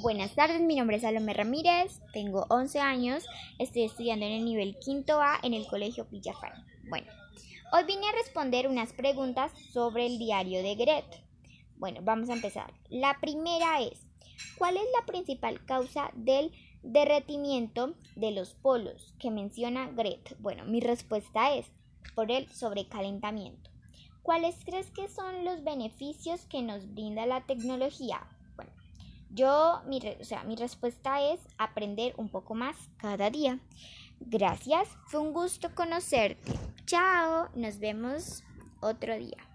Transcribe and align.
Buenas 0.00 0.36
tardes, 0.36 0.60
mi 0.60 0.76
nombre 0.76 0.94
es 0.94 1.02
Salomé 1.02 1.34
Ramírez, 1.34 2.00
tengo 2.12 2.46
11 2.50 2.78
años, 2.78 3.26
estoy 3.58 3.82
estudiando 3.82 4.26
en 4.26 4.32
el 4.32 4.44
nivel 4.44 4.78
quinto 4.78 5.20
A 5.20 5.40
en 5.42 5.54
el 5.54 5.66
Colegio 5.66 6.06
Villafán. 6.08 6.52
Bueno, 6.88 7.08
hoy 7.72 7.82
vine 7.82 8.06
a 8.08 8.12
responder 8.12 8.68
unas 8.68 8.92
preguntas 8.92 9.50
sobre 9.72 10.06
el 10.06 10.20
diario 10.20 10.62
de 10.62 10.76
Gret. 10.76 11.24
Bueno, 11.78 11.98
vamos 12.04 12.30
a 12.30 12.34
empezar. 12.34 12.72
La 12.88 13.18
primera 13.20 13.80
es, 13.80 14.06
¿cuál 14.56 14.76
es 14.76 14.84
la 14.96 15.04
principal 15.04 15.64
causa 15.66 16.12
del 16.14 16.52
derretimiento 16.84 17.96
de 18.14 18.30
los 18.30 18.54
polos 18.54 19.16
que 19.18 19.32
menciona 19.32 19.90
Gret? 19.90 20.36
Bueno, 20.38 20.64
mi 20.64 20.78
respuesta 20.78 21.56
es 21.56 21.66
por 22.14 22.30
el 22.30 22.48
sobrecalentamiento. 22.52 23.68
¿Cuáles 24.22 24.64
crees 24.64 24.92
que 24.92 25.08
son 25.08 25.44
los 25.44 25.64
beneficios 25.64 26.44
que 26.44 26.62
nos 26.62 26.94
brinda 26.94 27.26
la 27.26 27.46
tecnología? 27.46 28.28
Yo, 29.30 29.82
mi, 29.86 30.00
o 30.20 30.24
sea, 30.24 30.44
mi 30.44 30.56
respuesta 30.56 31.22
es 31.22 31.40
aprender 31.58 32.14
un 32.16 32.28
poco 32.28 32.54
más 32.54 32.76
cada 32.96 33.30
día. 33.30 33.58
Gracias, 34.20 34.88
fue 35.06 35.20
un 35.20 35.32
gusto 35.32 35.74
conocerte. 35.74 36.52
Chao, 36.86 37.48
nos 37.54 37.78
vemos 37.78 38.42
otro 38.80 39.16
día. 39.16 39.47